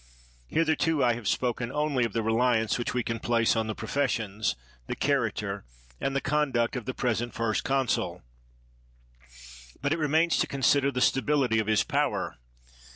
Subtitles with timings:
[0.47, 4.55] Hitherto I have spoken only of the reliance which we can place on the professions,
[4.87, 5.63] the character,
[5.99, 8.23] and the conduct of the present first consul;
[9.79, 12.37] but it remains to consider the stability 22 PITT ■ of his power.